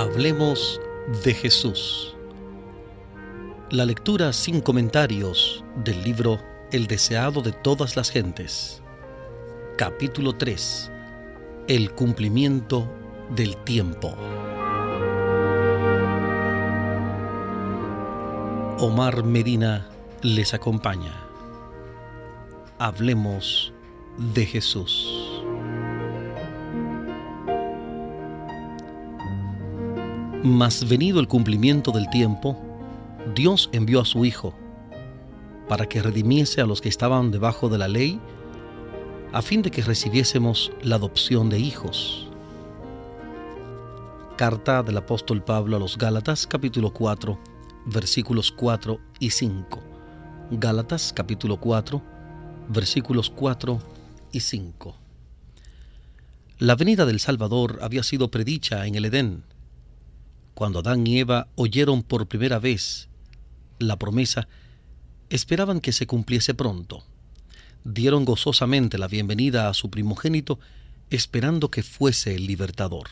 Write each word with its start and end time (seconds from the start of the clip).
Hablemos 0.00 0.80
de 1.22 1.34
Jesús. 1.34 2.16
La 3.68 3.84
lectura 3.84 4.32
sin 4.32 4.62
comentarios 4.62 5.62
del 5.84 6.02
libro 6.02 6.40
El 6.72 6.86
deseado 6.86 7.42
de 7.42 7.52
todas 7.52 7.96
las 7.96 8.08
gentes. 8.08 8.80
Capítulo 9.76 10.32
3. 10.32 10.90
El 11.68 11.92
cumplimiento 11.92 12.90
del 13.36 13.58
tiempo. 13.58 14.14
Omar 18.78 19.22
Medina 19.22 19.86
les 20.22 20.54
acompaña. 20.54 21.12
Hablemos 22.78 23.74
de 24.16 24.46
Jesús. 24.46 25.19
Mas 30.42 30.88
venido 30.88 31.20
el 31.20 31.28
cumplimiento 31.28 31.92
del 31.92 32.08
tiempo, 32.08 32.58
Dios 33.34 33.68
envió 33.72 34.00
a 34.00 34.06
su 34.06 34.24
Hijo 34.24 34.54
para 35.68 35.86
que 35.86 36.02
redimiese 36.02 36.62
a 36.62 36.66
los 36.66 36.80
que 36.80 36.88
estaban 36.88 37.30
debajo 37.30 37.68
de 37.68 37.76
la 37.76 37.88
ley, 37.88 38.18
a 39.32 39.42
fin 39.42 39.60
de 39.60 39.70
que 39.70 39.82
recibiésemos 39.82 40.72
la 40.82 40.96
adopción 40.96 41.50
de 41.50 41.58
hijos. 41.58 42.26
Carta 44.38 44.82
del 44.82 44.96
apóstol 44.96 45.44
Pablo 45.44 45.76
a 45.76 45.78
los 45.78 45.98
Gálatas 45.98 46.46
capítulo 46.46 46.90
4 46.90 47.38
versículos 47.84 48.50
4 48.50 48.98
y 49.18 49.30
5. 49.30 49.78
Gálatas 50.52 51.12
capítulo 51.12 51.60
4 51.60 52.02
versículos 52.70 53.28
4 53.28 53.78
y 54.32 54.40
5. 54.40 54.96
La 56.58 56.76
venida 56.76 57.04
del 57.04 57.20
Salvador 57.20 57.78
había 57.82 58.02
sido 58.02 58.30
predicha 58.30 58.86
en 58.86 58.94
el 58.94 59.04
Edén 59.04 59.44
cuando 60.60 60.80
Adán 60.80 61.06
y 61.06 61.20
Eva 61.20 61.48
oyeron 61.54 62.02
por 62.02 62.26
primera 62.26 62.58
vez 62.58 63.08
la 63.78 63.98
promesa, 63.98 64.46
esperaban 65.30 65.80
que 65.80 65.90
se 65.90 66.06
cumpliese 66.06 66.52
pronto. 66.52 67.02
Dieron 67.82 68.26
gozosamente 68.26 68.98
la 68.98 69.08
bienvenida 69.08 69.70
a 69.70 69.72
su 69.72 69.88
primogénito, 69.88 70.58
esperando 71.08 71.70
que 71.70 71.82
fuese 71.82 72.34
el 72.34 72.46
libertador. 72.46 73.08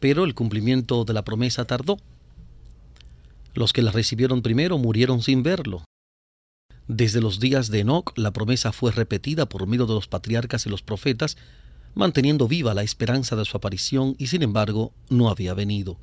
Pero 0.00 0.24
el 0.24 0.34
cumplimiento 0.34 1.06
de 1.06 1.14
la 1.14 1.24
promesa 1.24 1.64
tardó. 1.64 1.96
Los 3.54 3.72
que 3.72 3.80
la 3.80 3.90
recibieron 3.90 4.42
primero 4.42 4.76
murieron 4.76 5.22
sin 5.22 5.42
verlo. 5.42 5.82
Desde 6.88 7.22
los 7.22 7.40
días 7.40 7.70
de 7.70 7.80
Enoch 7.80 8.12
la 8.18 8.34
promesa 8.34 8.70
fue 8.70 8.92
repetida 8.92 9.48
por 9.48 9.66
medio 9.66 9.86
de 9.86 9.94
los 9.94 10.08
patriarcas 10.08 10.66
y 10.66 10.68
los 10.68 10.82
profetas, 10.82 11.38
manteniendo 11.94 12.48
viva 12.48 12.74
la 12.74 12.82
esperanza 12.82 13.36
de 13.36 13.44
su 13.44 13.56
aparición 13.56 14.14
y 14.18 14.26
sin 14.26 14.42
embargo 14.42 14.92
no 15.08 15.28
había 15.28 15.54
venido. 15.54 15.96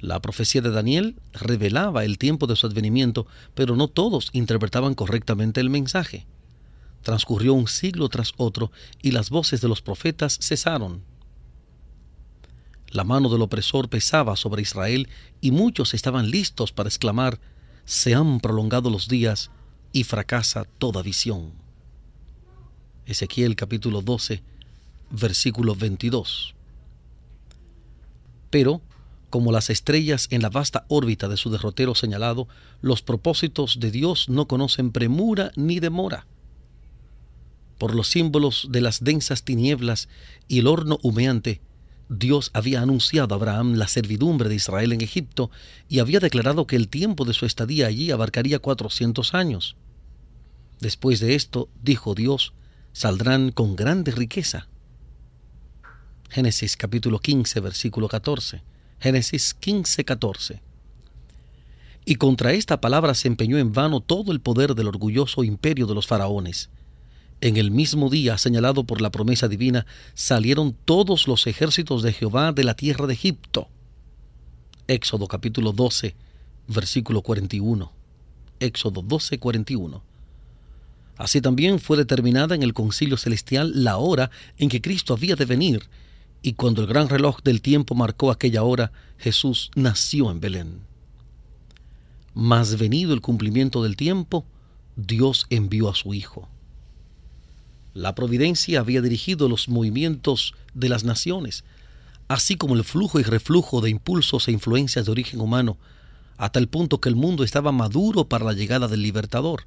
La 0.00 0.20
profecía 0.20 0.60
de 0.60 0.70
Daniel 0.70 1.16
revelaba 1.32 2.04
el 2.04 2.18
tiempo 2.18 2.46
de 2.46 2.56
su 2.56 2.66
advenimiento, 2.66 3.26
pero 3.54 3.76
no 3.76 3.88
todos 3.88 4.28
interpretaban 4.32 4.94
correctamente 4.94 5.60
el 5.60 5.70
mensaje. 5.70 6.26
Transcurrió 7.02 7.54
un 7.54 7.68
siglo 7.68 8.08
tras 8.08 8.32
otro 8.36 8.70
y 9.02 9.12
las 9.12 9.30
voces 9.30 9.60
de 9.60 9.68
los 9.68 9.82
profetas 9.82 10.38
cesaron. 10.42 11.02
La 12.88 13.04
mano 13.04 13.28
del 13.28 13.42
opresor 13.42 13.88
pesaba 13.88 14.36
sobre 14.36 14.62
Israel 14.62 15.08
y 15.40 15.50
muchos 15.50 15.94
estaban 15.94 16.30
listos 16.30 16.72
para 16.72 16.88
exclamar, 16.88 17.40
se 17.84 18.14
han 18.14 18.40
prolongado 18.40 18.90
los 18.90 19.08
días 19.08 19.50
y 19.92 20.04
fracasa 20.04 20.64
toda 20.78 21.02
visión. 21.02 21.52
Ezequiel 23.06 23.56
capítulo 23.56 24.00
12, 24.00 24.42
versículo 25.14 25.74
22. 25.74 26.54
Pero, 28.50 28.82
como 29.30 29.52
las 29.52 29.70
estrellas 29.70 30.28
en 30.30 30.42
la 30.42 30.50
vasta 30.50 30.84
órbita 30.88 31.28
de 31.28 31.36
su 31.36 31.50
derrotero 31.50 31.94
señalado, 31.94 32.46
los 32.80 33.02
propósitos 33.02 33.80
de 33.80 33.90
Dios 33.90 34.28
no 34.28 34.46
conocen 34.46 34.92
premura 34.92 35.50
ni 35.56 35.80
demora. 35.80 36.26
Por 37.78 37.94
los 37.94 38.08
símbolos 38.08 38.68
de 38.70 38.80
las 38.80 39.02
densas 39.02 39.42
tinieblas 39.42 40.08
y 40.46 40.60
el 40.60 40.68
horno 40.68 40.98
humeante, 41.02 41.60
Dios 42.08 42.50
había 42.52 42.82
anunciado 42.82 43.34
a 43.34 43.38
Abraham 43.38 43.74
la 43.74 43.88
servidumbre 43.88 44.48
de 44.48 44.54
Israel 44.54 44.92
en 44.92 45.00
Egipto 45.00 45.50
y 45.88 45.98
había 45.98 46.20
declarado 46.20 46.66
que 46.66 46.76
el 46.76 46.88
tiempo 46.88 47.24
de 47.24 47.34
su 47.34 47.46
estadía 47.46 47.86
allí 47.86 48.10
abarcaría 48.10 48.58
cuatrocientos 48.58 49.34
años. 49.34 49.76
Después 50.80 51.18
de 51.20 51.34
esto, 51.34 51.68
dijo 51.82 52.14
Dios, 52.14 52.52
saldrán 52.92 53.50
con 53.50 53.74
grande 53.74 54.12
riqueza. 54.12 54.68
Génesis 56.34 56.76
capítulo 56.76 57.20
15, 57.20 57.60
versículo 57.60 58.08
14. 58.08 58.60
Génesis 58.98 59.54
15, 59.54 60.04
14. 60.04 60.60
Y 62.06 62.16
contra 62.16 62.52
esta 62.52 62.80
palabra 62.80 63.14
se 63.14 63.28
empeñó 63.28 63.56
en 63.56 63.72
vano 63.72 64.00
todo 64.00 64.32
el 64.32 64.40
poder 64.40 64.74
del 64.74 64.88
orgulloso 64.88 65.44
imperio 65.44 65.86
de 65.86 65.94
los 65.94 66.08
faraones. 66.08 66.70
En 67.40 67.56
el 67.56 67.70
mismo 67.70 68.10
día 68.10 68.36
señalado 68.36 68.82
por 68.82 69.00
la 69.00 69.12
promesa 69.12 69.46
divina 69.46 69.86
salieron 70.14 70.74
todos 70.84 71.28
los 71.28 71.46
ejércitos 71.46 72.02
de 72.02 72.12
Jehová 72.12 72.50
de 72.50 72.64
la 72.64 72.74
tierra 72.74 73.06
de 73.06 73.14
Egipto. 73.14 73.68
Éxodo 74.88 75.28
capítulo 75.28 75.70
12, 75.70 76.16
versículo 76.66 77.22
41. 77.22 77.92
Éxodo 78.58 79.02
12, 79.02 79.38
41. 79.38 80.02
Así 81.16 81.40
también 81.40 81.78
fue 81.78 81.96
determinada 81.96 82.56
en 82.56 82.64
el 82.64 82.74
concilio 82.74 83.18
celestial 83.18 83.84
la 83.84 83.98
hora 83.98 84.32
en 84.58 84.68
que 84.68 84.80
Cristo 84.80 85.14
había 85.14 85.36
de 85.36 85.44
venir 85.44 85.88
y 86.44 86.52
cuando 86.52 86.82
el 86.82 86.88
gran 86.88 87.08
reloj 87.08 87.38
del 87.42 87.62
tiempo 87.62 87.94
marcó 87.94 88.30
aquella 88.30 88.64
hora, 88.64 88.92
Jesús 89.16 89.70
nació 89.76 90.30
en 90.30 90.40
Belén. 90.40 90.80
Mas 92.34 92.76
venido 92.76 93.14
el 93.14 93.22
cumplimiento 93.22 93.82
del 93.82 93.96
tiempo, 93.96 94.44
Dios 94.94 95.46
envió 95.48 95.88
a 95.88 95.94
su 95.94 96.12
Hijo. 96.12 96.46
La 97.94 98.14
providencia 98.14 98.80
había 98.80 99.00
dirigido 99.00 99.48
los 99.48 99.70
movimientos 99.70 100.54
de 100.74 100.90
las 100.90 101.02
naciones, 101.02 101.64
así 102.28 102.56
como 102.56 102.74
el 102.74 102.84
flujo 102.84 103.18
y 103.18 103.22
reflujo 103.22 103.80
de 103.80 103.88
impulsos 103.88 104.46
e 104.46 104.52
influencias 104.52 105.06
de 105.06 105.12
origen 105.12 105.40
humano, 105.40 105.78
hasta 106.36 106.58
el 106.58 106.68
punto 106.68 107.00
que 107.00 107.08
el 107.08 107.16
mundo 107.16 107.42
estaba 107.42 107.72
maduro 107.72 108.28
para 108.28 108.44
la 108.44 108.52
llegada 108.52 108.86
del 108.86 109.00
libertador, 109.00 109.64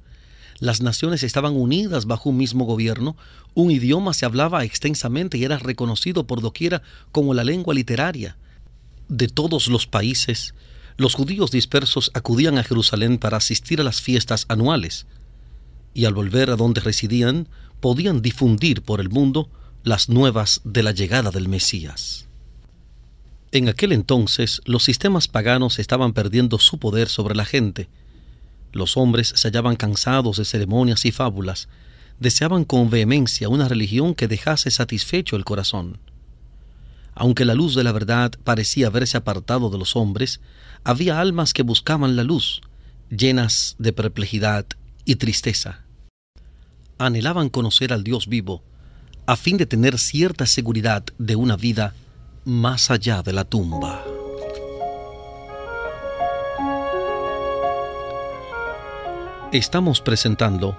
las 0.60 0.80
naciones 0.80 1.22
estaban 1.22 1.54
unidas 1.54 2.06
bajo 2.06 2.30
un 2.30 2.36
mismo 2.36 2.64
gobierno, 2.64 3.16
un 3.54 3.70
idioma 3.70 4.12
se 4.12 4.26
hablaba 4.26 4.64
extensamente 4.64 5.38
y 5.38 5.44
era 5.44 5.58
reconocido 5.58 6.26
por 6.26 6.40
doquiera 6.40 6.82
como 7.12 7.34
la 7.34 7.44
lengua 7.44 7.74
literaria. 7.74 8.36
De 9.08 9.28
todos 9.28 9.68
los 9.68 9.86
países, 9.86 10.54
los 10.96 11.14
judíos 11.14 11.50
dispersos 11.50 12.10
acudían 12.14 12.58
a 12.58 12.64
Jerusalén 12.64 13.18
para 13.18 13.36
asistir 13.36 13.80
a 13.80 13.84
las 13.84 14.00
fiestas 14.00 14.46
anuales, 14.48 15.06
y 15.94 16.04
al 16.04 16.14
volver 16.14 16.50
a 16.50 16.56
donde 16.56 16.80
residían, 16.80 17.48
podían 17.80 18.20
difundir 18.20 18.82
por 18.82 19.00
el 19.00 19.08
mundo 19.08 19.48
las 19.84 20.08
nuevas 20.08 20.60
de 20.64 20.82
la 20.82 20.92
llegada 20.92 21.30
del 21.30 21.48
Mesías. 21.48 22.26
En 23.52 23.68
aquel 23.68 23.92
entonces 23.92 24.60
los 24.64 24.84
sistemas 24.84 25.28
paganos 25.28 25.78
estaban 25.78 26.12
perdiendo 26.12 26.58
su 26.58 26.78
poder 26.78 27.08
sobre 27.08 27.34
la 27.34 27.44
gente, 27.44 27.88
los 28.72 28.96
hombres 28.96 29.32
se 29.34 29.48
hallaban 29.48 29.76
cansados 29.76 30.36
de 30.36 30.44
ceremonias 30.44 31.04
y 31.04 31.12
fábulas, 31.12 31.68
deseaban 32.20 32.64
con 32.64 32.90
vehemencia 32.90 33.48
una 33.48 33.68
religión 33.68 34.14
que 34.14 34.28
dejase 34.28 34.70
satisfecho 34.70 35.36
el 35.36 35.44
corazón. 35.44 35.98
Aunque 37.14 37.44
la 37.44 37.54
luz 37.54 37.74
de 37.74 37.84
la 37.84 37.92
verdad 37.92 38.32
parecía 38.44 38.88
haberse 38.88 39.16
apartado 39.16 39.70
de 39.70 39.78
los 39.78 39.96
hombres, 39.96 40.40
había 40.84 41.20
almas 41.20 41.52
que 41.52 41.62
buscaban 41.62 42.16
la 42.16 42.24
luz, 42.24 42.60
llenas 43.10 43.74
de 43.78 43.92
perplejidad 43.92 44.66
y 45.04 45.16
tristeza. 45.16 45.84
Anhelaban 46.98 47.48
conocer 47.48 47.92
al 47.92 48.04
Dios 48.04 48.28
vivo, 48.28 48.62
a 49.26 49.36
fin 49.36 49.56
de 49.56 49.66
tener 49.66 49.98
cierta 49.98 50.46
seguridad 50.46 51.04
de 51.18 51.36
una 51.36 51.56
vida 51.56 51.94
más 52.44 52.90
allá 52.90 53.22
de 53.22 53.32
la 53.32 53.44
tumba. 53.44 54.04
Estamos 59.52 60.02
presentando 60.02 60.76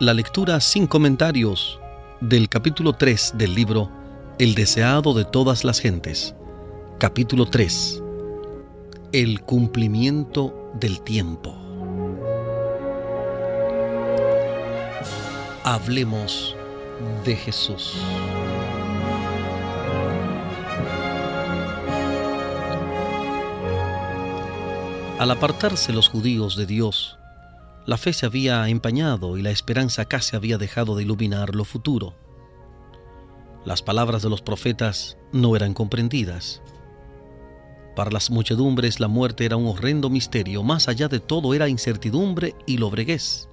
la 0.00 0.14
lectura 0.14 0.58
sin 0.58 0.88
comentarios 0.88 1.78
del 2.20 2.48
capítulo 2.48 2.94
3 2.94 3.34
del 3.36 3.54
libro 3.54 3.88
El 4.36 4.56
deseado 4.56 5.14
de 5.14 5.24
todas 5.24 5.62
las 5.62 5.78
gentes. 5.78 6.34
Capítulo 6.98 7.46
3. 7.46 8.02
El 9.12 9.42
cumplimiento 9.42 10.72
del 10.74 11.02
tiempo. 11.02 11.56
Hablemos 15.62 16.56
de 17.24 17.36
Jesús. 17.36 17.94
Al 25.20 25.30
apartarse 25.30 25.92
los 25.92 26.08
judíos 26.08 26.56
de 26.56 26.66
Dios, 26.66 27.18
la 27.86 27.98
fe 27.98 28.12
se 28.12 28.26
había 28.26 28.68
empañado 28.68 29.36
y 29.36 29.42
la 29.42 29.50
esperanza 29.50 30.06
casi 30.06 30.36
había 30.36 30.58
dejado 30.58 30.96
de 30.96 31.02
iluminar 31.02 31.54
lo 31.54 31.64
futuro. 31.64 32.14
Las 33.64 33.82
palabras 33.82 34.22
de 34.22 34.30
los 34.30 34.42
profetas 34.42 35.16
no 35.32 35.56
eran 35.56 35.74
comprendidas. 35.74 36.62
Para 37.94 38.10
las 38.10 38.30
muchedumbres 38.30 39.00
la 39.00 39.08
muerte 39.08 39.44
era 39.44 39.56
un 39.56 39.66
horrendo 39.66 40.10
misterio, 40.10 40.62
más 40.62 40.88
allá 40.88 41.08
de 41.08 41.20
todo 41.20 41.54
era 41.54 41.68
incertidumbre 41.68 42.54
y 42.66 42.78
lobreguez. 42.78 43.48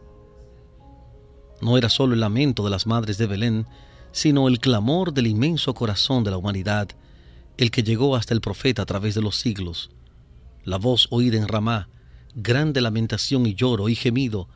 No 1.62 1.77
era 1.77 1.89
solo 1.89 2.13
el 2.13 2.22
lamento 2.22 2.63
de 2.63 2.72
las 2.72 2.88
madres 2.88 3.18
de 3.18 3.27
Belén, 3.27 3.68
sino 4.12 4.48
el 4.48 4.60
clamor 4.60 5.13
del 5.13 5.27
inmenso 5.27 5.74
corazón 5.74 6.24
de 6.24 6.31
la 6.31 6.38
humanidad, 6.38 6.89
el 7.57 7.69
que 7.69 7.84
llegó 7.84 8.16
hasta 8.16 8.34
el 8.34 8.42
profeta 8.42 8.81
a 8.81 8.86
través 8.86 9.13
de 9.13 9.22
los 9.22 9.38
siglos. 9.38 9.92
La 10.63 10.77
voz 10.77 11.07
oída 11.12 11.38
en 11.38 11.48
Ramá, 11.48 11.89
grande 12.36 12.81
lamentación 12.81 13.45
y 13.45 13.56
lloro 13.56 13.89
y 13.89 13.95
gemido, 13.95 14.48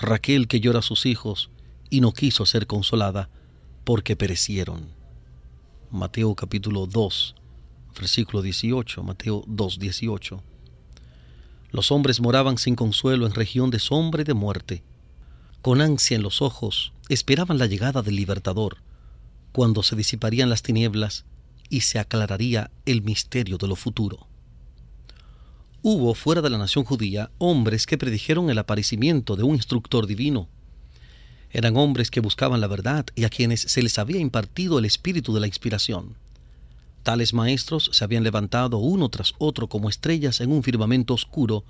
Raquel 0.00 0.48
que 0.48 0.60
llora 0.60 0.80
a 0.80 0.82
sus 0.82 1.06
hijos 1.06 1.50
y 1.90 2.00
no 2.00 2.12
quiso 2.12 2.46
ser 2.46 2.66
consolada 2.66 3.28
porque 3.84 4.16
perecieron. 4.16 4.88
Mateo 5.90 6.34
capítulo 6.34 6.86
2, 6.86 7.34
versículo 7.94 8.42
18, 8.42 9.02
Mateo 9.02 9.44
2, 9.46 9.78
18. 9.78 10.42
Los 11.70 11.92
hombres 11.92 12.20
moraban 12.20 12.58
sin 12.58 12.76
consuelo 12.76 13.26
en 13.26 13.34
región 13.34 13.70
de 13.70 13.78
sombra 13.78 14.22
y 14.22 14.24
de 14.24 14.34
muerte. 14.34 14.82
Con 15.62 15.80
ansia 15.80 16.16
en 16.16 16.22
los 16.22 16.42
ojos 16.42 16.92
esperaban 17.08 17.58
la 17.58 17.66
llegada 17.66 18.02
del 18.02 18.16
libertador, 18.16 18.78
cuando 19.52 19.82
se 19.82 19.96
disiparían 19.96 20.50
las 20.50 20.62
tinieblas 20.62 21.24
y 21.70 21.82
se 21.82 21.98
aclararía 21.98 22.70
el 22.86 23.02
misterio 23.02 23.58
de 23.58 23.68
lo 23.68 23.76
futuro. 23.76 24.26
Hubo 25.86 26.14
fuera 26.14 26.40
de 26.40 26.48
la 26.48 26.56
nación 26.56 26.86
judía 26.86 27.30
hombres 27.36 27.84
que 27.84 27.98
predijeron 27.98 28.48
el 28.48 28.56
aparecimiento 28.56 29.36
de 29.36 29.42
un 29.42 29.54
instructor 29.54 30.06
divino. 30.06 30.48
Eran 31.50 31.76
hombres 31.76 32.10
que 32.10 32.20
buscaban 32.20 32.62
la 32.62 32.68
verdad 32.68 33.04
y 33.14 33.24
a 33.24 33.28
quienes 33.28 33.60
se 33.60 33.82
les 33.82 33.98
había 33.98 34.18
impartido 34.18 34.78
el 34.78 34.86
espíritu 34.86 35.34
de 35.34 35.40
la 35.40 35.46
inspiración. 35.46 36.14
Tales 37.02 37.34
maestros 37.34 37.90
se 37.92 38.02
habían 38.02 38.24
levantado 38.24 38.78
uno 38.78 39.10
tras 39.10 39.34
otro 39.36 39.68
como 39.68 39.90
estrellas 39.90 40.40
en 40.40 40.52
un 40.52 40.62
firmamento 40.62 41.12
oscuro, 41.12 41.64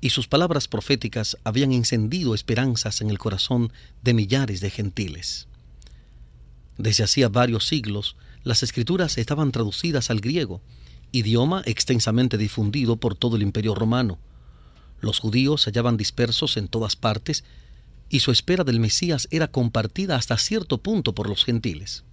y 0.00 0.08
sus 0.08 0.26
palabras 0.26 0.66
proféticas 0.66 1.36
habían 1.44 1.72
encendido 1.72 2.34
esperanzas 2.34 3.02
en 3.02 3.10
el 3.10 3.18
corazón 3.18 3.74
de 4.02 4.14
millares 4.14 4.62
de 4.62 4.70
gentiles. 4.70 5.48
Desde 6.78 7.04
hacía 7.04 7.28
varios 7.28 7.66
siglos, 7.66 8.16
las 8.42 8.62
escrituras 8.62 9.18
estaban 9.18 9.52
traducidas 9.52 10.08
al 10.08 10.20
griego, 10.20 10.62
idioma 11.12 11.62
extensamente 11.66 12.38
difundido 12.38 12.96
por 12.96 13.14
todo 13.14 13.36
el 13.36 13.42
imperio 13.42 13.74
romano. 13.74 14.18
Los 15.00 15.18
judíos 15.18 15.62
se 15.62 15.70
hallaban 15.70 15.96
dispersos 15.96 16.56
en 16.56 16.68
todas 16.68 16.96
partes 16.96 17.44
y 18.08 18.20
su 18.20 18.30
espera 18.30 18.64
del 18.64 18.80
Mesías 18.80 19.28
era 19.30 19.48
compartida 19.48 20.16
hasta 20.16 20.38
cierto 20.38 20.78
punto 20.78 21.14
por 21.14 21.28
los 21.28 21.44
gentiles. 21.44 22.04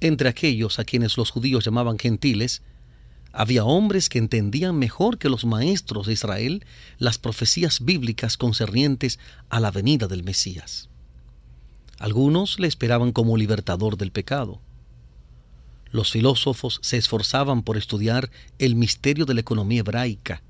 Entre 0.00 0.28
aquellos 0.28 0.78
a 0.78 0.84
quienes 0.84 1.16
los 1.16 1.30
judíos 1.30 1.64
llamaban 1.64 1.98
gentiles, 1.98 2.62
había 3.32 3.64
hombres 3.64 4.08
que 4.08 4.18
entendían 4.18 4.76
mejor 4.76 5.18
que 5.18 5.28
los 5.28 5.44
maestros 5.44 6.06
de 6.06 6.14
Israel 6.14 6.64
las 6.98 7.18
profecías 7.18 7.84
bíblicas 7.84 8.36
concernientes 8.36 9.18
a 9.50 9.60
la 9.60 9.70
venida 9.70 10.08
del 10.08 10.24
Mesías. 10.24 10.88
Algunos 11.98 12.58
le 12.58 12.66
esperaban 12.66 13.12
como 13.12 13.36
libertador 13.36 13.96
del 13.98 14.10
pecado. 14.10 14.60
Los 15.92 16.10
filósofos 16.10 16.78
se 16.82 16.96
esforzaban 16.96 17.62
por 17.62 17.76
estudiar 17.76 18.30
el 18.58 18.76
misterio 18.76 19.26
de 19.26 19.34
la 19.34 19.40
economía 19.40 19.80
hebraica, 19.80 20.42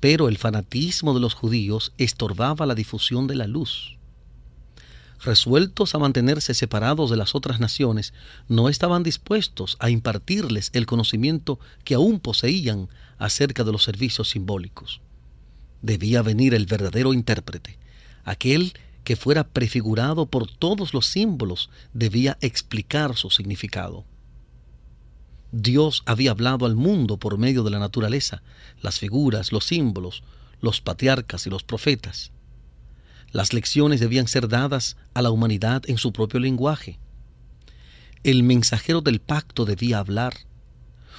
pero 0.00 0.28
el 0.28 0.38
fanatismo 0.38 1.14
de 1.14 1.20
los 1.20 1.34
judíos 1.34 1.92
estorbaba 1.98 2.66
la 2.66 2.74
difusión 2.74 3.26
de 3.26 3.36
la 3.36 3.46
luz. 3.46 3.96
Resueltos 5.22 5.94
a 5.94 5.98
mantenerse 5.98 6.54
separados 6.54 7.10
de 7.10 7.16
las 7.16 7.34
otras 7.34 7.60
naciones, 7.60 8.14
no 8.48 8.70
estaban 8.70 9.02
dispuestos 9.02 9.76
a 9.78 9.90
impartirles 9.90 10.70
el 10.72 10.86
conocimiento 10.86 11.60
que 11.84 11.94
aún 11.94 12.20
poseían 12.20 12.88
acerca 13.18 13.62
de 13.62 13.72
los 13.72 13.84
servicios 13.84 14.30
simbólicos. 14.30 15.02
Debía 15.82 16.22
venir 16.22 16.54
el 16.54 16.64
verdadero 16.64 17.12
intérprete, 17.12 17.78
aquel 18.24 18.72
que 19.04 19.16
fuera 19.16 19.44
prefigurado 19.44 20.26
por 20.26 20.50
todos 20.50 20.94
los 20.94 21.06
símbolos, 21.06 21.68
debía 21.92 22.38
explicar 22.40 23.16
su 23.16 23.30
significado. 23.30 24.04
Dios 25.52 26.02
había 26.06 26.30
hablado 26.30 26.66
al 26.66 26.76
mundo 26.76 27.16
por 27.16 27.38
medio 27.38 27.62
de 27.64 27.70
la 27.70 27.78
naturaleza, 27.78 28.42
las 28.80 28.98
figuras, 28.98 29.52
los 29.52 29.64
símbolos, 29.64 30.22
los 30.60 30.80
patriarcas 30.80 31.46
y 31.46 31.50
los 31.50 31.64
profetas. 31.64 32.30
Las 33.32 33.52
lecciones 33.52 34.00
debían 34.00 34.28
ser 34.28 34.48
dadas 34.48 34.96
a 35.14 35.22
la 35.22 35.30
humanidad 35.30 35.82
en 35.86 35.98
su 35.98 36.12
propio 36.12 36.40
lenguaje. 36.40 36.98
El 38.22 38.42
mensajero 38.42 39.00
del 39.00 39.20
pacto 39.20 39.64
debía 39.64 39.98
hablar. 39.98 40.34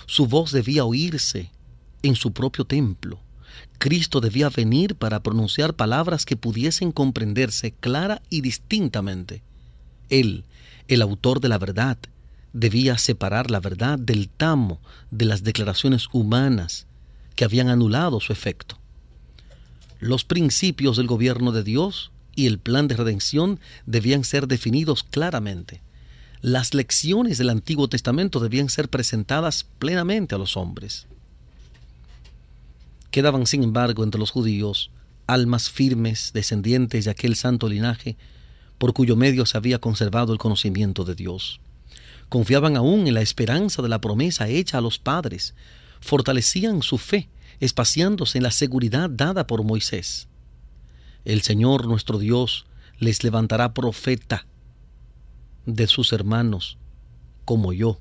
Su 0.06 0.28
voz 0.28 0.52
debía 0.52 0.86
oírse 0.86 1.52
en 2.04 2.16
su 2.16 2.32
propio 2.32 2.66
templo. 2.66 3.20
Cristo 3.78 4.22
debía 4.22 4.50
venir 4.50 4.96
para 4.96 5.24
pronunciar 5.24 5.76
palabras 5.76 6.26
que 6.26 6.38
pudiesen 6.38 6.92
comprenderse 6.92 7.72
clara 7.72 8.22
y 8.30 8.42
distintamente. 8.42 9.44
Él, 10.10 10.46
el 10.88 11.02
autor 11.02 11.40
de 11.40 11.50
la 11.50 11.58
verdad, 11.58 11.98
debía 12.54 12.98
separar 12.98 13.52
la 13.52 13.60
verdad 13.60 13.98
del 13.98 14.30
tamo 14.30 14.80
de 15.10 15.26
las 15.26 15.44
declaraciones 15.44 16.08
humanas 16.12 16.88
que 17.36 17.46
habían 17.46 17.70
anulado 17.70 18.20
su 18.20 18.34
efecto. 18.34 18.78
Los 20.00 20.24
principios 20.24 20.98
del 20.98 21.08
gobierno 21.08 21.52
de 21.52 21.64
Dios 21.64 22.12
y 22.36 22.48
el 22.48 22.60
plan 22.60 22.88
de 22.88 22.98
redención 22.98 23.60
debían 23.86 24.24
ser 24.24 24.48
definidos 24.48 25.04
claramente. 25.04 25.82
Las 26.42 26.74
lecciones 26.74 27.38
del 27.38 27.50
Antiguo 27.50 27.88
Testamento 27.88 28.40
debían 28.40 28.70
ser 28.70 28.90
presentadas 28.90 29.66
plenamente 29.78 30.34
a 30.34 30.38
los 30.38 30.58
hombres. 30.58 31.06
Quedaban, 33.12 33.46
sin 33.46 33.64
embargo, 33.64 34.04
entre 34.04 34.20
los 34.20 34.32
judíos 34.32 34.90
almas 35.28 35.70
firmes, 35.70 36.32
descendientes 36.34 37.06
de 37.06 37.12
aquel 37.12 37.36
santo 37.36 37.70
linaje, 37.70 38.18
por 38.78 38.94
cuyo 38.94 39.16
medio 39.16 39.46
se 39.46 39.58
había 39.58 39.80
conservado 39.80 40.34
el 40.34 40.40
conocimiento 40.40 41.06
de 41.06 41.16
Dios. 41.16 41.62
Confiaban 42.32 42.78
aún 42.78 43.10
en 43.10 43.14
la 43.14 43.22
esperanza 43.22 43.82
de 43.82 43.90
la 43.90 44.00
promesa 44.00 44.48
hecha 44.48 44.78
a 44.78 44.82
los 44.82 45.00
padres, 45.00 45.54
fortalecían 46.00 46.82
su 46.82 46.98
fe, 46.98 47.28
espaciándose 47.60 48.38
en 48.38 48.46
la 48.46 48.52
seguridad 48.52 49.10
dada 49.10 49.48
por 49.48 49.66
Moisés. 49.66 50.30
El 51.26 51.42
Señor 51.42 51.88
nuestro 51.88 52.20
Dios 52.20 52.68
les 53.00 53.26
levantará 53.26 53.74
profeta 53.74 54.48
de 55.66 55.88
sus 55.88 56.14
hermanos, 56.14 56.78
como 57.44 57.74
yo. 57.74 58.00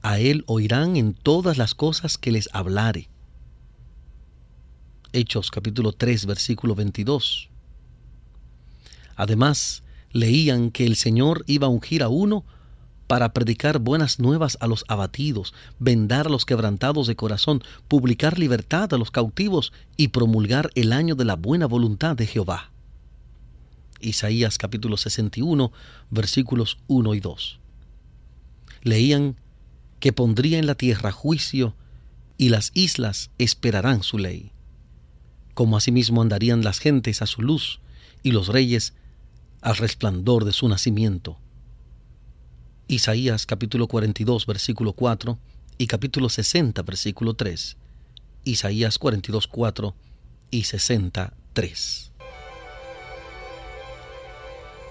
A 0.00 0.20
él 0.20 0.44
oirán 0.46 0.94
en 0.94 1.12
todas 1.12 1.58
las 1.58 1.74
cosas 1.74 2.18
que 2.18 2.30
les 2.30 2.48
hablare. 2.52 3.08
Hechos 5.12 5.50
capítulo 5.50 5.90
3 5.90 6.26
versículo 6.26 6.76
22. 6.76 7.50
Además, 9.16 9.82
leían 10.12 10.70
que 10.70 10.86
el 10.86 10.94
Señor 10.94 11.42
iba 11.48 11.66
a 11.66 11.70
ungir 11.70 12.04
a 12.04 12.08
uno 12.08 12.44
para 13.06 13.32
predicar 13.32 13.78
buenas 13.78 14.18
nuevas 14.18 14.58
a 14.60 14.66
los 14.66 14.84
abatidos, 14.88 15.54
vendar 15.78 16.26
a 16.26 16.30
los 16.30 16.44
quebrantados 16.44 17.06
de 17.06 17.16
corazón, 17.16 17.62
publicar 17.88 18.38
libertad 18.38 18.92
a 18.92 18.98
los 18.98 19.10
cautivos 19.10 19.72
y 19.96 20.08
promulgar 20.08 20.70
el 20.74 20.92
año 20.92 21.14
de 21.14 21.24
la 21.24 21.36
buena 21.36 21.66
voluntad 21.66 22.16
de 22.16 22.26
Jehová. 22.26 22.70
Isaías 24.00 24.58
capítulo 24.58 24.96
61 24.96 25.72
versículos 26.10 26.78
1 26.88 27.14
y 27.14 27.20
2. 27.20 27.60
Leían 28.82 29.36
que 30.00 30.12
pondría 30.12 30.58
en 30.58 30.66
la 30.66 30.74
tierra 30.74 31.12
juicio 31.12 31.74
y 32.38 32.50
las 32.50 32.70
islas 32.74 33.30
esperarán 33.38 34.02
su 34.02 34.18
ley. 34.18 34.52
Como 35.54 35.76
asimismo 35.76 36.20
andarían 36.20 36.62
las 36.62 36.80
gentes 36.80 37.22
a 37.22 37.26
su 37.26 37.40
luz 37.40 37.80
y 38.22 38.32
los 38.32 38.48
reyes 38.48 38.92
al 39.62 39.76
resplandor 39.76 40.44
de 40.44 40.52
su 40.52 40.68
nacimiento 40.68 41.38
Isaías 42.88 43.46
capítulo 43.46 43.88
42 43.88 44.46
versículo 44.46 44.92
4 44.92 45.36
y 45.76 45.88
capítulo 45.88 46.28
60 46.28 46.82
versículo 46.82 47.34
3. 47.34 47.76
Isaías 48.44 49.00
42 49.00 49.48
4 49.48 49.94
y 50.52 50.62
63. 50.62 52.12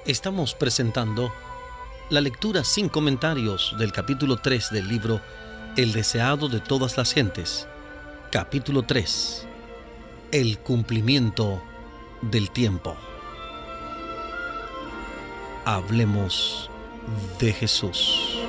Estamos 0.05 0.55
presentando 0.55 1.31
la 2.09 2.19
lectura 2.19 2.65
sin 2.65 2.89
comentarios 2.89 3.73
del 3.79 3.93
capítulo 3.93 4.37
3 4.37 4.71
del 4.71 4.89
libro 4.89 5.21
El 5.77 5.93
deseado 5.93 6.49
de 6.49 6.59
todas 6.59 6.97
las 6.97 7.13
gentes. 7.13 7.65
Capítulo 8.29 8.83
3. 8.83 9.47
El 10.33 10.59
cumplimiento 10.59 11.63
del 12.21 12.51
tiempo. 12.51 12.97
Hablemos 15.63 16.69
de 17.39 17.53
Jesús. 17.53 18.44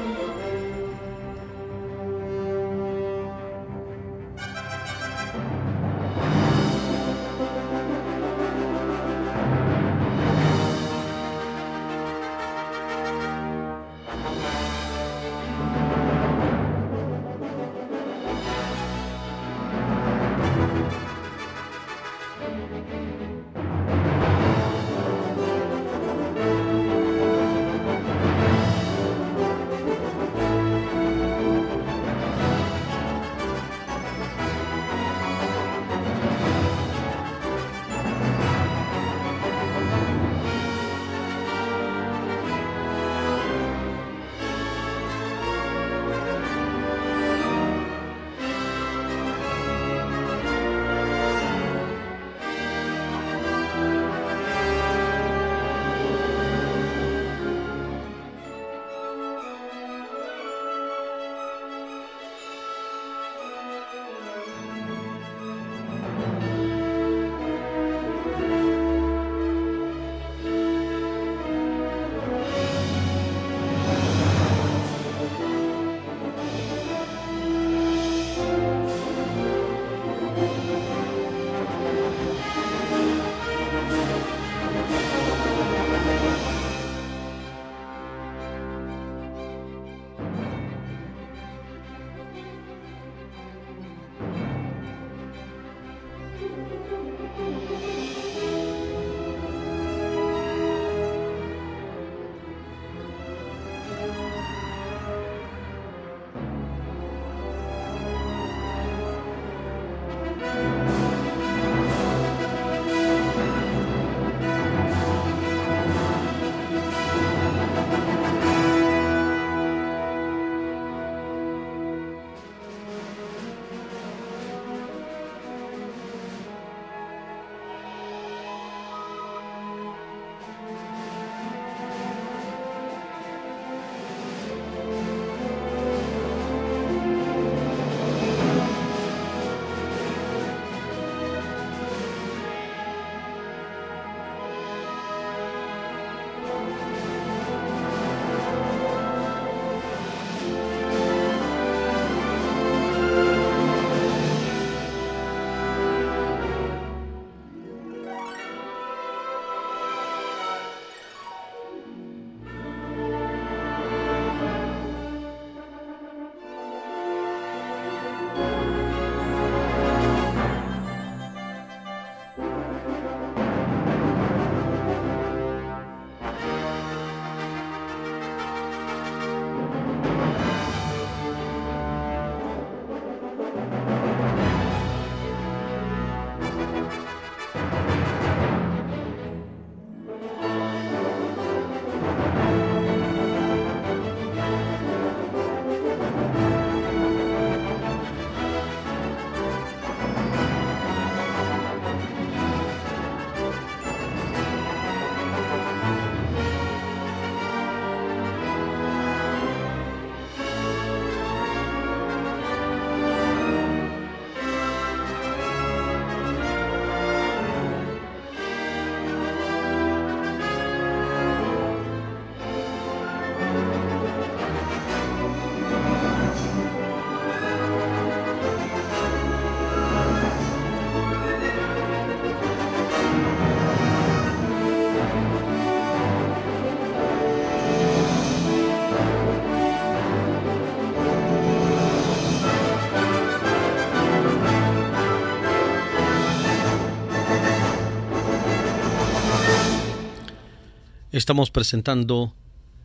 Estamos 251.17 251.51
presentando 251.51 252.35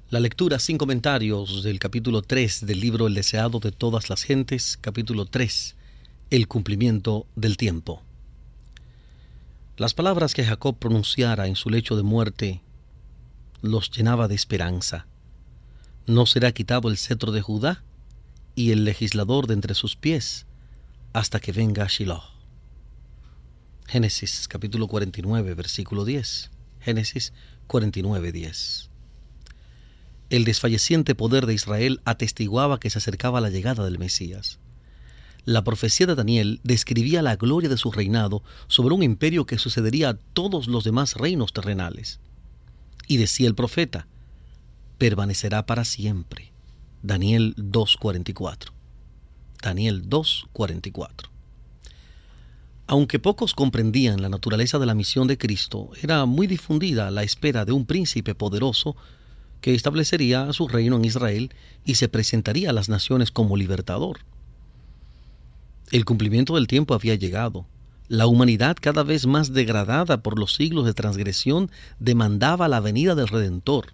la 0.09 0.21
lectura 0.21 0.57
sin 0.57 0.77
comentarios 0.77 1.63
del 1.63 1.79
capítulo 1.79 2.21
3 2.21 2.65
del 2.65 2.79
libro 2.79 3.07
El 3.07 3.13
deseado 3.13 3.59
de 3.59 3.73
todas 3.73 4.09
las 4.09 4.23
gentes, 4.23 4.77
capítulo 4.79 5.25
3, 5.25 5.75
el 6.29 6.47
cumplimiento 6.47 7.27
del 7.35 7.57
tiempo. 7.57 8.01
Las 9.75 9.93
palabras 9.93 10.33
que 10.33 10.45
Jacob 10.45 10.77
pronunciara 10.79 11.47
en 11.47 11.57
su 11.57 11.69
lecho 11.69 11.97
de 11.97 12.03
muerte 12.03 12.61
los 13.61 13.91
llenaba 13.91 14.29
de 14.29 14.35
esperanza. 14.35 15.07
No 16.07 16.25
será 16.25 16.53
quitado 16.53 16.87
el 16.87 16.97
cetro 16.97 17.33
de 17.33 17.41
Judá 17.41 17.83
y 18.55 18.71
el 18.71 18.85
legislador 18.85 19.45
de 19.47 19.55
entre 19.55 19.75
sus 19.75 19.97
pies 19.97 20.45
hasta 21.11 21.41
que 21.41 21.51
venga 21.51 21.85
Shiloh. 21.89 22.23
Génesis 23.87 24.47
capítulo 24.47 24.87
49, 24.87 25.53
versículo 25.53 26.05
10. 26.05 26.49
Génesis 26.79 27.33
49, 27.71 28.33
10. 28.33 28.89
El 30.29 30.43
desfalleciente 30.43 31.15
poder 31.15 31.45
de 31.45 31.53
Israel 31.53 32.01
atestiguaba 32.03 32.81
que 32.81 32.89
se 32.89 32.97
acercaba 32.97 33.39
la 33.39 33.49
llegada 33.49 33.85
del 33.85 33.97
Mesías. 33.97 34.59
La 35.45 35.63
profecía 35.63 36.05
de 36.05 36.15
Daniel 36.15 36.59
describía 36.65 37.21
la 37.21 37.37
gloria 37.37 37.69
de 37.69 37.77
su 37.77 37.89
reinado 37.89 38.43
sobre 38.67 38.93
un 38.93 39.03
imperio 39.03 39.45
que 39.45 39.57
sucedería 39.57 40.09
a 40.09 40.17
todos 40.33 40.67
los 40.67 40.83
demás 40.83 41.15
reinos 41.15 41.53
terrenales. 41.53 42.19
Y 43.07 43.15
decía 43.15 43.47
el 43.47 43.55
profeta, 43.55 44.05
permanecerá 44.97 45.65
para 45.65 45.85
siempre. 45.85 46.51
Daniel 47.03 47.55
2.44. 47.55 48.73
Daniel 49.63 50.09
2.44. 50.09 51.29
Aunque 52.91 53.19
pocos 53.19 53.53
comprendían 53.53 54.21
la 54.21 54.27
naturaleza 54.27 54.77
de 54.77 54.85
la 54.85 54.95
misión 54.95 55.25
de 55.25 55.37
Cristo, 55.37 55.91
era 56.03 56.25
muy 56.25 56.45
difundida 56.45 57.09
la 57.09 57.23
espera 57.23 57.63
de 57.63 57.71
un 57.71 57.85
príncipe 57.85 58.35
poderoso 58.35 58.97
que 59.61 59.73
establecería 59.73 60.51
su 60.51 60.67
reino 60.67 60.97
en 60.97 61.05
Israel 61.05 61.53
y 61.85 61.95
se 61.95 62.09
presentaría 62.09 62.69
a 62.69 62.73
las 62.73 62.89
naciones 62.89 63.31
como 63.31 63.55
libertador. 63.55 64.19
El 65.89 66.03
cumplimiento 66.03 66.55
del 66.55 66.67
tiempo 66.67 66.93
había 66.93 67.15
llegado. 67.15 67.65
La 68.09 68.27
humanidad, 68.27 68.75
cada 68.77 69.03
vez 69.03 69.25
más 69.25 69.53
degradada 69.53 70.21
por 70.21 70.37
los 70.37 70.55
siglos 70.55 70.85
de 70.85 70.93
transgresión, 70.93 71.71
demandaba 72.01 72.67
la 72.67 72.81
venida 72.81 73.15
del 73.15 73.29
Redentor. 73.29 73.93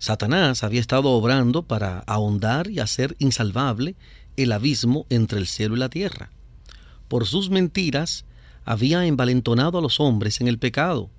Satanás 0.00 0.64
había 0.64 0.80
estado 0.80 1.10
obrando 1.10 1.62
para 1.62 2.00
ahondar 2.08 2.68
y 2.68 2.80
hacer 2.80 3.14
insalvable 3.20 3.94
el 4.36 4.50
abismo 4.50 5.06
entre 5.08 5.38
el 5.38 5.46
cielo 5.46 5.76
y 5.76 5.78
la 5.78 5.88
tierra. 5.88 6.30
Por 7.08 7.26
sus 7.26 7.50
mentiras 7.50 8.24
había 8.64 9.06
envalentonado 9.06 9.78
a 9.78 9.82
los 9.82 10.00
hombres 10.00 10.40
en 10.40 10.48
el 10.48 10.58
pecado. 10.58 11.10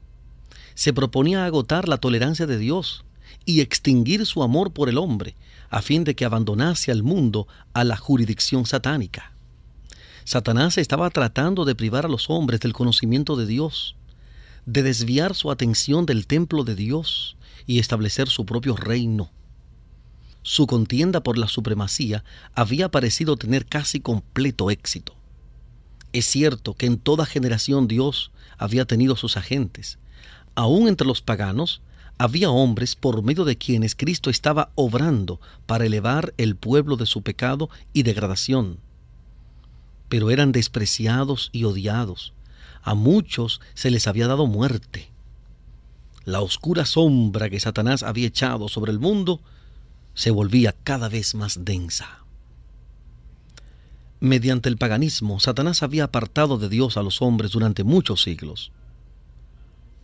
Se 0.76 0.94
proponía 0.94 1.46
agotar 1.46 1.88
la 1.88 1.98
tolerancia 1.98 2.46
de 2.46 2.58
Dios 2.58 3.06
y 3.46 3.62
extinguir 3.62 4.26
su 4.26 4.44
amor 4.44 4.72
por 4.72 4.90
el 4.90 4.98
hombre, 4.98 5.36
a 5.70 5.82
fin 5.82 6.04
de 6.04 6.16
que 6.16 6.26
abandonase 6.26 6.92
al 6.92 7.04
mundo 7.04 7.48
a 7.74 7.84
la 7.84 7.98
jurisdicción 7.98 8.66
satánica. 8.66 9.32
Satanás 10.24 10.78
estaba 10.78 11.10
tratando 11.10 11.64
de 11.64 11.76
privar 11.76 12.06
a 12.06 12.10
los 12.10 12.30
hombres 12.30 12.60
del 12.60 12.74
conocimiento 12.74 13.38
de 13.38 13.46
Dios, 13.46 13.96
de 14.66 14.84
desviar 14.84 15.36
su 15.36 15.52
atención 15.52 16.06
del 16.06 16.28
templo 16.28 16.66
de 16.66 16.76
Dios, 16.76 17.38
y 17.68 17.80
establecer 17.80 18.30
su 18.30 18.46
propio 18.46 18.76
reino. 18.76 19.30
Su 20.42 20.66
contienda 20.66 21.22
por 21.22 21.38
la 21.38 21.48
supremacía 21.48 22.24
había 22.56 22.90
parecido 22.90 23.36
tener 23.36 23.66
casi 23.66 24.00
completo 24.00 24.72
éxito. 24.72 25.14
Es 26.14 26.26
cierto 26.26 26.74
que 26.74 26.86
en 26.86 26.98
toda 26.98 27.26
generación 27.26 27.88
Dios 27.88 28.32
había 28.58 28.86
tenido 28.86 29.16
sus 29.16 29.38
agentes. 29.38 30.00
Aún 30.56 30.88
entre 30.88 31.08
los 31.08 31.22
paganos 31.22 31.82
había 32.18 32.50
hombres 32.50 32.96
por 32.96 33.22
medio 33.22 33.46
de 33.46 33.58
quienes 33.58 33.96
Cristo 33.96 34.30
estaba 34.30 34.72
obrando 34.76 35.40
para 35.66 35.86
elevar 35.86 36.34
el 36.38 36.56
pueblo 36.56 36.98
de 36.98 37.06
su 37.06 37.22
pecado 37.22 37.70
y 37.94 38.04
degradación. 38.04 38.80
Pero 40.10 40.32
eran 40.32 40.52
despreciados 40.52 41.50
y 41.52 41.66
odiados. 41.66 42.34
A 42.82 42.96
muchos 42.96 43.62
se 43.74 43.92
les 43.92 44.08
había 44.08 44.28
dado 44.28 44.48
muerte 44.48 45.12
la 46.28 46.42
oscura 46.42 46.84
sombra 46.84 47.50
que 47.50 47.58
Satanás 47.58 48.04
había 48.04 48.28
echado 48.28 48.68
sobre 48.68 48.92
el 48.92 49.00
mundo 49.00 49.40
se 50.14 50.30
volvía 50.30 50.76
cada 50.84 51.08
vez 51.08 51.36
más 51.36 51.64
densa. 51.64 52.26
Mediante 54.20 54.68
el 54.68 54.78
paganismo, 54.78 55.40
Satanás 55.40 55.84
había 55.84 56.06
apartado 56.06 56.58
de 56.58 56.70
Dios 56.70 56.98
a 56.98 57.04
los 57.04 57.22
hombres 57.22 57.52
durante 57.52 57.84
muchos 57.84 58.24
siglos. 58.24 58.72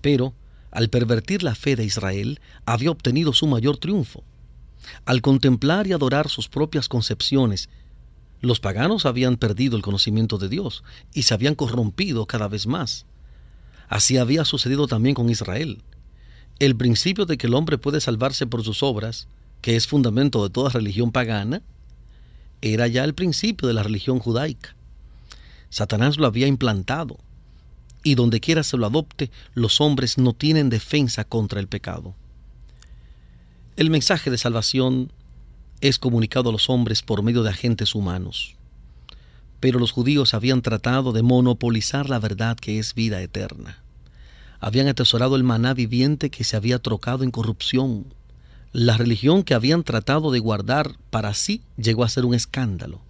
Pero, 0.01 0.33
al 0.69 0.89
pervertir 0.89 1.41
la 1.41 1.55
fe 1.55 1.75
de 1.75 1.85
Israel, 1.85 2.39
había 2.65 2.91
obtenido 2.91 3.33
su 3.33 3.47
mayor 3.47 3.77
triunfo. 3.77 4.23
Al 5.05 5.21
contemplar 5.21 5.87
y 5.87 5.93
adorar 5.93 6.29
sus 6.29 6.47
propias 6.47 6.89
concepciones, 6.89 7.69
los 8.39 8.59
paganos 8.59 9.05
habían 9.05 9.37
perdido 9.37 9.77
el 9.77 9.81
conocimiento 9.81 10.37
de 10.37 10.49
Dios 10.49 10.83
y 11.13 11.23
se 11.23 11.33
habían 11.33 11.55
corrompido 11.55 12.25
cada 12.27 12.47
vez 12.47 12.67
más. 12.67 13.05
Así 13.87 14.17
había 14.17 14.45
sucedido 14.45 14.87
también 14.87 15.15
con 15.15 15.29
Israel. 15.29 15.81
El 16.59 16.75
principio 16.75 17.25
de 17.25 17.37
que 17.37 17.47
el 17.47 17.53
hombre 17.55 17.77
puede 17.77 18.01
salvarse 18.01 18.45
por 18.45 18.63
sus 18.63 18.83
obras, 18.83 19.27
que 19.61 19.75
es 19.75 19.87
fundamento 19.87 20.43
de 20.43 20.49
toda 20.49 20.69
religión 20.69 21.11
pagana, 21.11 21.61
era 22.71 22.87
ya 22.87 23.03
el 23.03 23.13
principio 23.13 23.67
de 23.67 23.73
la 23.73 23.83
religión 23.83 24.19
judaica. 24.19 24.75
Satanás 25.69 26.17
lo 26.17 26.27
había 26.27 26.47
implantado, 26.47 27.17
y 28.03 28.15
donde 28.15 28.39
quiera 28.39 28.63
se 28.63 28.77
lo 28.77 28.85
adopte, 28.85 29.31
los 29.53 29.81
hombres 29.81 30.17
no 30.17 30.33
tienen 30.33 30.69
defensa 30.69 31.23
contra 31.23 31.59
el 31.59 31.67
pecado. 31.67 32.13
El 33.75 33.89
mensaje 33.89 34.29
de 34.29 34.37
salvación 34.37 35.11
es 35.81 35.99
comunicado 35.99 36.49
a 36.49 36.51
los 36.51 36.69
hombres 36.69 37.01
por 37.01 37.23
medio 37.23 37.43
de 37.43 37.49
agentes 37.49 37.95
humanos. 37.95 38.55
Pero 39.59 39.79
los 39.79 39.91
judíos 39.91 40.33
habían 40.33 40.61
tratado 40.61 41.13
de 41.13 41.23
monopolizar 41.23 42.09
la 42.09 42.19
verdad 42.19 42.57
que 42.57 42.79
es 42.79 42.93
vida 42.93 43.21
eterna 43.21 43.83
habían 44.63 44.87
atesorado 44.87 45.35
el 45.35 45.43
maná 45.43 45.73
viviente 45.73 46.29
que 46.29 46.45
se 46.45 46.55
había 46.55 46.79
trocado 46.79 47.25
en 47.25 47.31
corrupción. 47.31 48.05
La 48.73 48.97
religión 48.97 49.43
que 49.43 49.53
habían 49.53 49.83
tratado 49.83 50.31
de 50.31 50.39
guardar 50.39 50.97
para 51.11 51.35
sí 51.35 51.61
llegó 51.77 52.03
a 52.03 52.09
ser 52.09 52.25
un 52.25 52.33
escándalo. 52.33 53.01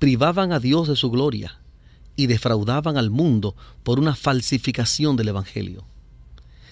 Privaban 0.00 0.52
a 0.52 0.58
Dios 0.58 0.88
de 0.88 0.96
su 0.96 1.08
gloria 1.08 1.60
y 2.16 2.26
defraudaban 2.26 2.96
al 2.96 3.10
mundo 3.10 3.54
por 3.84 4.00
una 4.00 4.16
falsificación 4.16 5.14
del 5.14 5.28
Evangelio. 5.28 5.84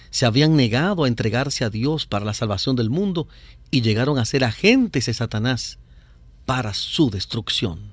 Se 0.09 0.25
habían 0.25 0.57
negado 0.57 1.05
a 1.05 1.07
entregarse 1.07 1.63
a 1.63 1.69
Dios 1.69 2.05
para 2.05 2.25
la 2.25 2.33
salvación 2.33 2.75
del 2.75 2.89
mundo 2.89 3.29
y 3.71 3.81
llegaron 3.81 4.19
a 4.19 4.25
ser 4.25 4.43
agentes 4.43 5.05
de 5.05 5.13
Satanás 5.13 5.79
para 6.45 6.73
su 6.73 7.09
destrucción. 7.09 7.92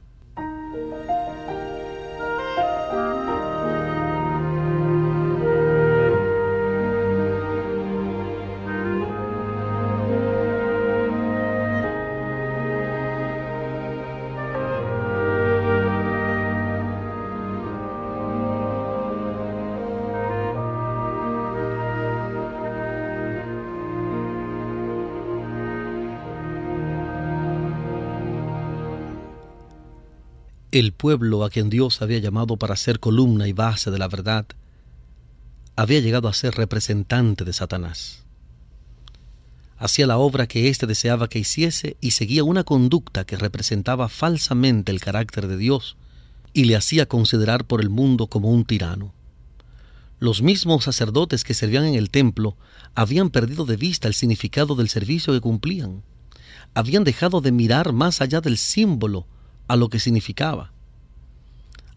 El 30.72 30.92
pueblo 30.92 31.42
a 31.42 31.50
quien 31.50 31.68
Dios 31.68 32.00
había 32.00 32.18
llamado 32.18 32.56
para 32.56 32.76
ser 32.76 33.00
columna 33.00 33.48
y 33.48 33.52
base 33.52 33.90
de 33.90 33.98
la 33.98 34.06
verdad, 34.06 34.46
había 35.74 35.98
llegado 35.98 36.28
a 36.28 36.32
ser 36.32 36.54
representante 36.54 37.44
de 37.44 37.52
Satanás. 37.52 38.22
Hacía 39.78 40.06
la 40.06 40.18
obra 40.18 40.46
que 40.46 40.68
éste 40.68 40.86
deseaba 40.86 41.28
que 41.28 41.40
hiciese 41.40 41.96
y 42.00 42.12
seguía 42.12 42.44
una 42.44 42.62
conducta 42.62 43.24
que 43.24 43.36
representaba 43.36 44.08
falsamente 44.08 44.92
el 44.92 45.00
carácter 45.00 45.48
de 45.48 45.56
Dios 45.56 45.96
y 46.52 46.66
le 46.66 46.76
hacía 46.76 47.06
considerar 47.06 47.64
por 47.64 47.80
el 47.80 47.90
mundo 47.90 48.28
como 48.28 48.52
un 48.52 48.64
tirano. 48.64 49.12
Los 50.20 50.40
mismos 50.40 50.84
sacerdotes 50.84 51.42
que 51.42 51.54
servían 51.54 51.84
en 51.84 51.96
el 51.96 52.10
templo 52.10 52.56
habían 52.94 53.30
perdido 53.30 53.64
de 53.64 53.76
vista 53.76 54.06
el 54.06 54.14
significado 54.14 54.76
del 54.76 54.88
servicio 54.88 55.32
que 55.32 55.40
cumplían. 55.40 56.04
Habían 56.74 57.02
dejado 57.02 57.40
de 57.40 57.50
mirar 57.50 57.92
más 57.92 58.20
allá 58.20 58.40
del 58.40 58.56
símbolo 58.56 59.26
a 59.70 59.76
lo 59.76 59.88
que 59.88 60.00
significaba. 60.00 60.72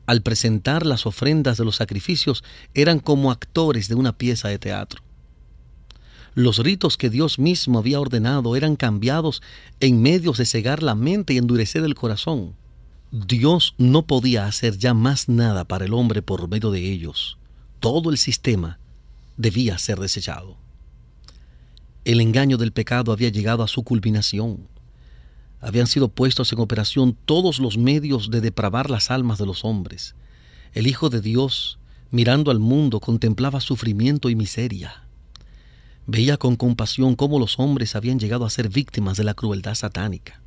Al 0.05 0.21
presentar 0.21 0.85
las 0.85 1.07
ofrendas 1.07 1.57
de 1.57 1.65
los 1.65 1.77
sacrificios 1.77 2.43
eran 2.75 2.99
como 2.99 3.31
actores 3.31 3.87
de 3.87 3.95
una 3.95 4.15
pieza 4.15 4.47
de 4.47 4.59
teatro. 4.59 5.01
Los 6.35 6.59
ritos 6.59 6.97
que 6.97 7.09
Dios 7.09 7.39
mismo 7.39 7.79
había 7.79 7.99
ordenado 7.99 8.55
eran 8.55 8.75
cambiados 8.75 9.41
en 9.79 10.03
medios 10.03 10.37
de 10.37 10.45
cegar 10.45 10.83
la 10.83 10.93
mente 10.93 11.33
y 11.33 11.39
endurecer 11.39 11.83
el 11.83 11.95
corazón. 11.95 12.53
Dios 13.11 13.73
no 13.79 14.05
podía 14.05 14.45
hacer 14.45 14.77
ya 14.77 14.93
más 14.93 15.27
nada 15.27 15.63
para 15.65 15.85
el 15.85 15.93
hombre 15.93 16.21
por 16.21 16.47
medio 16.47 16.69
de 16.69 16.91
ellos. 16.91 17.39
Todo 17.79 18.11
el 18.11 18.19
sistema 18.19 18.77
debía 19.35 19.79
ser 19.79 19.99
desechado. 19.99 20.57
El 22.05 22.21
engaño 22.21 22.57
del 22.57 22.71
pecado 22.71 23.11
había 23.11 23.29
llegado 23.29 23.63
a 23.63 23.67
su 23.67 23.83
culminación. 23.83 24.67
Habían 25.63 25.87
sido 25.87 26.09
puestos 26.09 26.51
en 26.51 26.59
operación 26.59 27.15
todos 27.25 27.59
los 27.59 27.77
medios 27.77 28.29
de 28.29 28.41
depravar 28.41 28.89
las 28.89 29.09
almas 29.09 29.37
de 29.37 29.45
los 29.45 29.63
hombres. 29.63 30.13
El 30.73 30.87
Hijo 30.87 31.09
de 31.09 31.21
Dios, 31.21 31.79
mirando 32.11 32.51
al 32.51 32.59
mundo, 32.59 32.99
contemplaba 32.99 33.61
sufrimiento 33.61 34.29
y 34.29 34.35
miseria. 34.35 35.05
Veía 36.05 36.35
con 36.35 36.57
compasión 36.57 37.15
cómo 37.15 37.39
los 37.39 37.59
hombres 37.59 37.95
habían 37.95 38.19
llegado 38.19 38.45
a 38.45 38.49
ser 38.49 38.67
víctimas 38.67 39.15
de 39.15 39.23
la 39.23 39.35
crueldad 39.35 39.75
satánica. 39.75 40.41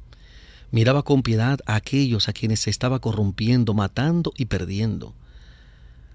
Miraba 0.70 1.02
con 1.02 1.22
piedad 1.22 1.60
a 1.64 1.76
aquellos 1.76 2.28
a 2.28 2.34
quienes 2.34 2.60
se 2.60 2.68
estaba 2.68 2.98
corrompiendo, 2.98 3.72
matando 3.72 4.34
y 4.36 4.44
perdiendo. 4.46 5.14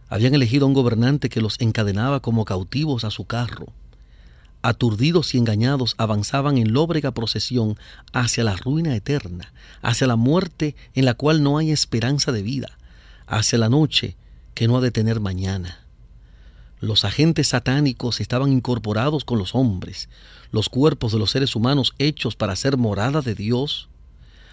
Habían 0.10 0.36
elegido 0.36 0.68
un 0.68 0.74
gobernante 0.74 1.30
que 1.30 1.42
los 1.42 1.60
encadenaba 1.60 2.20
como 2.20 2.46
cautivos 2.46 3.04
a 3.04 3.10
su 3.10 3.26
carro 3.26 3.74
aturdidos 4.62 5.34
y 5.34 5.38
engañados, 5.38 5.96
avanzaban 5.98 6.58
en 6.58 6.74
lóbrega 6.74 7.12
procesión 7.12 7.78
hacia 8.14 8.44
la 8.44 8.56
ruina 8.56 8.96
eterna, 8.96 9.54
hacia 9.82 10.08
la 10.08 10.16
muerte 10.16 10.76
en 10.94 11.06
la 11.06 11.14
cual 11.14 11.44
no 11.44 11.58
hay 11.58 11.72
esperanza 11.72 12.32
de 12.32 12.42
vida, 12.42 12.78
hacia 13.28 13.58
la 13.58 13.70
noche 13.70 14.16
que 14.54 14.68
no 14.68 14.78
ha 14.78 14.82
de 14.82 14.92
tener 14.92 15.20
mañana. 15.20 15.80
Los 16.80 17.06
agentes 17.06 17.50
satánicos 17.50 18.20
estaban 18.22 18.52
incorporados 18.52 19.24
con 19.24 19.38
los 19.38 19.54
hombres, 19.54 20.10
los 20.52 20.68
cuerpos 20.68 21.12
de 21.12 21.20
los 21.20 21.32
seres 21.32 21.56
humanos 21.56 21.94
hechos 22.00 22.36
para 22.36 22.56
ser 22.56 22.78
morada 22.78 23.22
de 23.22 23.36
Dios, 23.36 23.88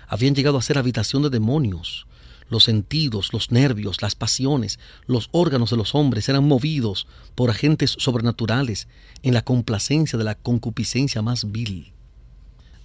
habían 0.06 0.34
llegado 0.34 0.58
a 0.58 0.62
ser 0.62 0.78
habitación 0.78 1.22
de 1.22 1.30
demonios, 1.30 2.06
los 2.48 2.64
sentidos, 2.64 3.32
los 3.32 3.50
nervios, 3.50 4.02
las 4.02 4.14
pasiones, 4.14 4.78
los 5.06 5.28
órganos 5.32 5.70
de 5.70 5.76
los 5.76 5.94
hombres 5.94 6.28
eran 6.28 6.46
movidos 6.46 7.06
por 7.34 7.50
agentes 7.50 7.94
sobrenaturales 7.98 8.88
en 9.22 9.34
la 9.34 9.42
complacencia 9.42 10.18
de 10.18 10.24
la 10.24 10.34
concupiscencia 10.34 11.22
más 11.22 11.50
vil. 11.50 11.92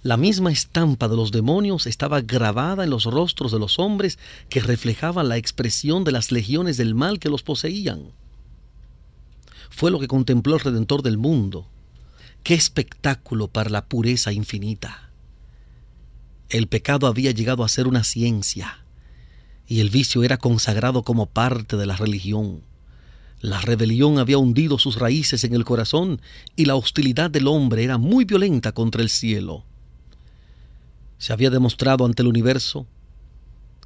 La 0.02 0.18
misma 0.18 0.52
estampa 0.52 1.08
de 1.08 1.16
los 1.16 1.32
demonios 1.32 1.86
estaba 1.86 2.20
grabada 2.20 2.84
en 2.84 2.90
los 2.90 3.04
rostros 3.04 3.52
de 3.52 3.58
los 3.58 3.78
hombres 3.78 4.18
que 4.50 4.60
reflejaban 4.60 5.30
la 5.30 5.38
expresión 5.38 6.04
de 6.04 6.12
las 6.12 6.30
legiones 6.30 6.76
del 6.76 6.94
mal 6.94 7.18
que 7.18 7.30
los 7.30 7.42
poseían. 7.42 8.12
Fue 9.70 9.90
lo 9.90 9.98
que 9.98 10.06
contempló 10.06 10.56
el 10.56 10.60
Redentor 10.60 11.02
del 11.02 11.16
mundo. 11.16 11.66
Qué 12.42 12.52
espectáculo 12.52 13.48
para 13.48 13.70
la 13.70 13.86
pureza 13.86 14.30
infinita. 14.30 15.10
El 16.50 16.68
pecado 16.68 17.06
había 17.06 17.30
llegado 17.30 17.64
a 17.64 17.68
ser 17.70 17.88
una 17.88 18.04
ciencia 18.04 18.83
y 19.66 19.80
el 19.80 19.90
vicio 19.90 20.22
era 20.24 20.36
consagrado 20.36 21.02
como 21.02 21.26
parte 21.26 21.76
de 21.76 21.86
la 21.86 21.96
religión. 21.96 22.62
La 23.40 23.60
rebelión 23.60 24.18
había 24.18 24.38
hundido 24.38 24.78
sus 24.78 24.98
raíces 24.98 25.44
en 25.44 25.54
el 25.54 25.64
corazón 25.64 26.20
y 26.56 26.64
la 26.64 26.76
hostilidad 26.76 27.30
del 27.30 27.46
hombre 27.46 27.84
era 27.84 27.98
muy 27.98 28.24
violenta 28.24 28.72
contra 28.72 29.02
el 29.02 29.10
cielo. 29.10 29.64
Se 31.18 31.32
había 31.32 31.50
demostrado 31.50 32.04
ante 32.04 32.22
el 32.22 32.28
universo 32.28 32.86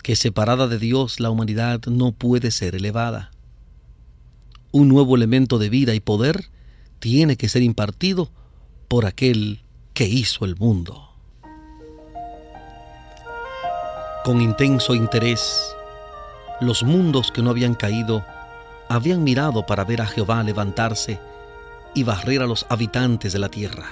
que 0.03 0.17
separada 0.17 0.69
de 0.69 0.79
Dios 0.79 1.21
la 1.21 1.31
humanidad 1.31 1.81
no 1.87 2.13
puede 2.13 2.51
ser 2.51 2.75
elevada. 2.75 3.31
Un 4.71 4.89
nuevo 4.89 5.17
elemento 5.17 5.59
de 5.59 5.71
vida 5.71 5.95
y 5.95 6.01
poder 6.01 6.51
tiene 7.01 7.37
que 7.37 7.49
ser 7.49 7.63
impartido 7.63 8.31
por 8.87 9.07
aquel 9.07 9.61
que 9.93 10.07
hizo 10.09 10.45
el 10.45 10.57
mundo. 10.57 11.08
Con 14.25 14.41
intenso 14.41 14.95
interés, 14.95 15.75
los 16.61 16.83
mundos 16.83 17.31
que 17.31 17.41
no 17.41 17.51
habían 17.51 17.75
caído 17.75 18.25
habían 18.89 19.23
mirado 19.23 19.65
para 19.65 19.85
ver 19.85 20.03
a 20.03 20.07
Jehová 20.07 20.43
levantarse 20.43 21.21
y 21.95 22.03
barrer 22.03 22.43
a 22.43 22.47
los 22.47 22.67
habitantes 22.69 23.33
de 23.33 23.39
la 23.39 23.49
tierra. 23.49 23.87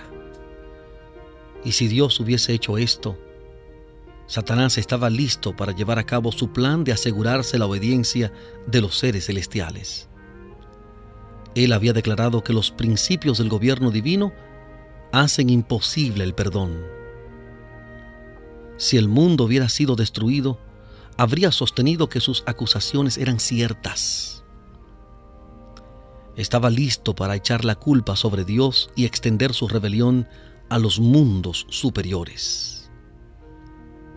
Y 1.65 1.73
si 1.73 1.89
Dios 1.89 2.19
hubiese 2.21 2.53
hecho 2.53 2.77
esto, 2.77 3.17
Satanás 4.27 4.79
estaba 4.79 5.09
listo 5.11 5.55
para 5.55 5.73
llevar 5.73 5.99
a 5.99 6.05
cabo 6.05 6.33
su 6.33 6.53
plan 6.53 6.83
de 6.83 6.93
asegurarse 6.93 7.59
la 7.59 7.67
obediencia 7.67 8.33
de 8.67 8.81
los 8.81 8.99
seres 8.99 9.27
celestiales. 9.27 10.09
Él 11.55 11.73
había 11.73 11.93
declarado 11.93 12.43
que 12.43 12.53
los 12.53 12.73
principios 12.73 13.39
del 13.39 13.49
gobierno 13.49 13.91
divino 13.91 14.33
hacen 15.13 15.49
imposible 15.51 16.25
el 16.25 16.35
perdón 16.35 16.96
si 18.77 18.97
el 18.97 19.09
mundo 19.09 19.45
hubiera 19.45 19.69
sido 19.69 19.97
destruido, 19.97 20.59
habría 21.17 21.51
sostenido 21.53 22.09
que 22.09 22.21
sus 22.21 22.43
acusaciones 22.47 23.19
eran 23.19 23.41
ciertas. 23.41 24.45
Estaba 26.37 26.69
listo 26.69 27.15
para 27.15 27.35
echar 27.35 27.65
la 27.65 27.77
culpa 27.77 28.15
sobre 28.17 28.45
Dios 28.45 28.91
y 28.95 29.07
extender 29.07 29.55
su 29.55 29.69
rebelión 29.69 30.29
a 30.69 30.79
los 30.79 31.01
mundos 31.01 31.67
superiores. 31.71 32.91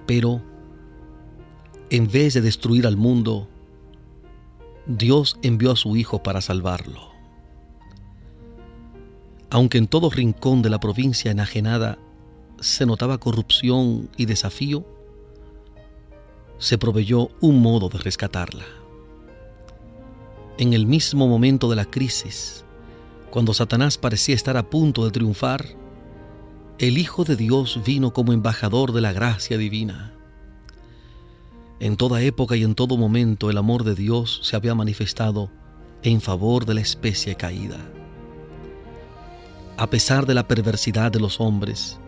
Pero, 0.06 0.42
en 1.90 2.12
vez 2.12 2.34
de 2.34 2.42
destruir 2.42 2.86
al 2.86 2.98
mundo, 2.98 3.48
Dios 4.86 5.38
envió 5.44 5.72
a 5.72 5.76
su 5.78 5.96
Hijo 5.96 6.22
para 6.22 6.42
salvarlo. 6.42 7.10
Aunque 9.50 9.78
en 9.78 9.88
todo 9.88 10.10
rincón 10.10 10.62
de 10.62 10.70
la 10.70 10.80
provincia 10.80 11.32
enajenada 11.32 11.98
se 12.62 12.86
notaba 12.86 13.18
corrupción 13.18 14.10
y 14.18 14.26
desafío, 14.26 14.86
se 16.58 16.78
proveyó 16.78 17.30
un 17.40 17.62
modo 17.62 17.90
de 17.90 18.00
rescatarla. 18.00 18.66
En 20.58 20.74
el 20.74 20.86
mismo 20.86 21.28
momento 21.28 21.70
de 21.70 21.78
la 21.78 21.86
crisis, 21.86 22.66
cuando 23.30 23.54
Satanás 23.54 23.98
parecía 23.98 24.36
estar 24.36 24.58
a 24.58 24.70
punto 24.70 25.06
de 25.06 25.12
triunfar, 25.12 25.66
el 26.80 26.98
Hijo 26.98 27.24
de 27.24 27.36
Dios 27.36 27.80
vino 27.86 28.14
como 28.14 28.34
embajador 28.34 28.92
de 28.92 29.02
la 29.02 29.14
gracia 29.14 29.58
divina. 29.58 30.14
En 31.80 31.96
toda 31.96 32.22
época 32.22 32.58
y 32.58 32.64
en 32.64 32.76
todo 32.76 32.98
momento 32.98 33.50
el 33.50 33.58
amor 33.58 33.84
de 33.84 33.96
Dios 33.96 34.42
se 34.44 34.56
había 34.56 34.76
manifestado 34.76 35.50
en 36.04 36.22
favor 36.22 36.66
de 36.66 36.74
la 36.74 36.82
especie 36.82 37.36
caída. 37.36 37.78
A 39.78 39.90
pesar 39.90 40.26
de 40.26 40.34
la 40.34 40.48
perversidad 40.48 41.12
de 41.12 41.22
los 41.22 41.40
hombres, 41.40 42.00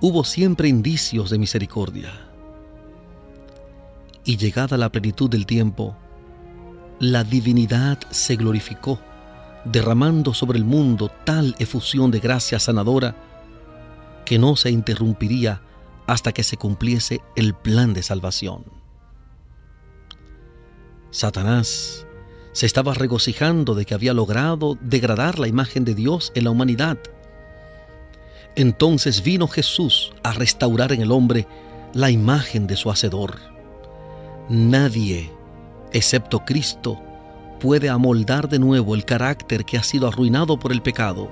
hubo 0.00 0.24
siempre 0.24 0.68
indicios 0.68 1.30
de 1.30 1.38
misericordia. 1.38 2.12
Y 4.24 4.36
llegada 4.36 4.76
la 4.76 4.90
plenitud 4.90 5.28
del 5.28 5.46
tiempo, 5.46 5.96
la 7.00 7.24
divinidad 7.24 7.98
se 8.10 8.36
glorificó, 8.36 9.00
derramando 9.64 10.34
sobre 10.34 10.58
el 10.58 10.64
mundo 10.64 11.10
tal 11.24 11.54
efusión 11.58 12.10
de 12.10 12.20
gracia 12.20 12.58
sanadora 12.58 13.16
que 14.24 14.38
no 14.38 14.56
se 14.56 14.70
interrumpiría 14.70 15.62
hasta 16.06 16.32
que 16.32 16.42
se 16.42 16.56
cumpliese 16.56 17.20
el 17.36 17.54
plan 17.54 17.94
de 17.94 18.02
salvación. 18.02 18.64
Satanás 21.10 22.06
se 22.52 22.66
estaba 22.66 22.94
regocijando 22.94 23.74
de 23.74 23.84
que 23.84 23.94
había 23.94 24.14
logrado 24.14 24.76
degradar 24.80 25.38
la 25.38 25.48
imagen 25.48 25.84
de 25.84 25.94
Dios 25.94 26.32
en 26.34 26.44
la 26.44 26.50
humanidad 26.50 26.98
entonces 28.58 29.22
vino 29.22 29.46
Jesús 29.46 30.12
a 30.24 30.32
restaurar 30.32 30.92
en 30.92 31.00
el 31.00 31.12
hombre 31.12 31.46
la 31.94 32.10
imagen 32.10 32.66
de 32.66 32.74
su 32.74 32.90
Hacedor. 32.90 33.36
Nadie, 34.48 35.30
excepto 35.92 36.44
Cristo, 36.44 37.00
puede 37.60 37.88
amoldar 37.88 38.48
de 38.48 38.58
nuevo 38.58 38.96
el 38.96 39.04
carácter 39.04 39.64
que 39.64 39.78
ha 39.78 39.84
sido 39.84 40.08
arruinado 40.08 40.58
por 40.58 40.72
el 40.72 40.82
pecado. 40.82 41.28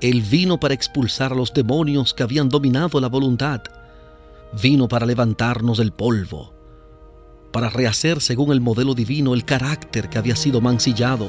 Él 0.00 0.22
vino 0.22 0.58
para 0.58 0.72
expulsar 0.72 1.32
a 1.32 1.34
los 1.34 1.52
demonios 1.52 2.14
que 2.14 2.22
habían 2.22 2.48
dominado 2.48 3.00
la 3.00 3.08
voluntad. 3.08 3.60
Vino 4.62 4.88
para 4.88 5.04
levantarnos 5.04 5.76
del 5.76 5.92
polvo, 5.92 6.54
para 7.52 7.68
rehacer 7.68 8.22
según 8.22 8.50
el 8.50 8.62
modelo 8.62 8.94
divino 8.94 9.34
el 9.34 9.44
carácter 9.44 10.08
que 10.08 10.16
había 10.16 10.36
sido 10.36 10.62
mancillado, 10.62 11.28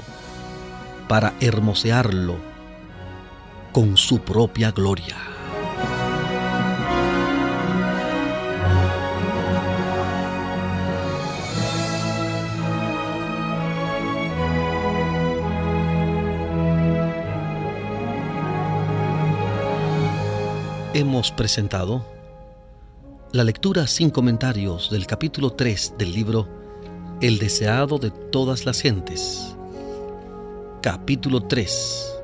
para 1.09 1.33
hermosearlo 1.41 2.54
con 3.75 3.97
su 3.97 4.19
propia 4.19 4.71
gloria. 4.71 5.17
Hemos 20.93 21.33
presentado 21.33 22.05
la 23.33 23.43
lectura 23.43 23.87
sin 23.87 24.09
comentarios 24.09 24.89
del 24.89 25.05
capítulo 25.05 25.51
3 25.51 25.95
del 25.97 26.13
libro 26.13 26.47
El 27.19 27.39
deseado 27.39 27.97
de 27.97 28.11
todas 28.11 28.65
las 28.65 28.79
gentes. 28.79 29.53
Capítulo 30.81 31.41
3 31.41 32.14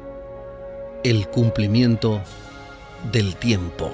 el 1.04 1.28
cumplimiento 1.28 2.22
del 3.12 3.36
tiempo. 3.36 3.92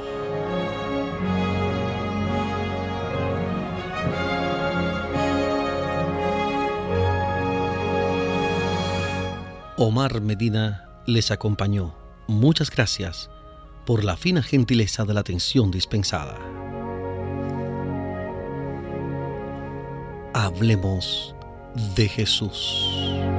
Omar 9.77 10.21
Medina 10.21 10.89
les 11.05 11.31
acompañó. 11.31 11.95
Muchas 12.27 12.69
gracias 12.69 13.29
por 13.85 14.03
la 14.03 14.17
fina 14.17 14.43
gentileza 14.43 15.05
de 15.05 15.13
la 15.13 15.21
atención 15.21 15.71
dispensada. 15.71 16.37
Hablemos 20.33 21.33
de 21.95 22.09
Jesús. 22.09 23.36